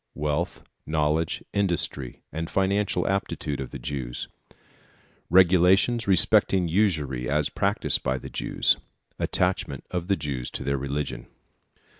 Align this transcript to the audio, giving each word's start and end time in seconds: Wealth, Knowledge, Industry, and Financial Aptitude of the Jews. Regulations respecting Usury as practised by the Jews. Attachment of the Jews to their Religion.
Wealth, 0.15 0.63
Knowledge, 0.87 1.43
Industry, 1.53 2.23
and 2.31 2.49
Financial 2.49 3.07
Aptitude 3.07 3.59
of 3.61 3.69
the 3.69 3.77
Jews. 3.77 4.27
Regulations 5.29 6.07
respecting 6.07 6.67
Usury 6.67 7.29
as 7.29 7.49
practised 7.49 8.01
by 8.01 8.17
the 8.17 8.27
Jews. 8.31 8.77
Attachment 9.19 9.83
of 9.91 10.07
the 10.07 10.17
Jews 10.17 10.49
to 10.53 10.63
their 10.63 10.77
Religion. 10.79 11.27